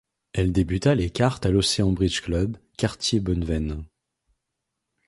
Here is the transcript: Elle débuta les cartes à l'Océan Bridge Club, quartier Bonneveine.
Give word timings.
Elle 0.33 0.51
débuta 0.51 0.95
les 0.95 1.11
cartes 1.11 1.45
à 1.45 1.51
l'Océan 1.51 1.91
Bridge 1.91 2.21
Club, 2.21 2.57
quartier 2.75 3.19
Bonneveine. 3.19 3.85